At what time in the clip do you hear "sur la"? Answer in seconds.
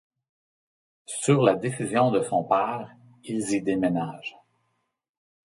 1.05-1.53